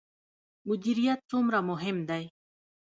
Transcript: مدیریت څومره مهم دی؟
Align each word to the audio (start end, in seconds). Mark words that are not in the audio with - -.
مدیریت 0.67 1.19
څومره 1.31 1.59
مهم 1.69 1.97
دی؟ 2.09 2.23